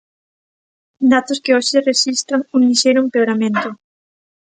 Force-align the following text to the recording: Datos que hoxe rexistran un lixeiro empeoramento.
Datos 1.13 1.41
que 1.43 1.55
hoxe 1.57 1.85
rexistran 1.89 2.41
un 2.55 2.61
lixeiro 2.69 2.99
empeoramento. 3.05 3.69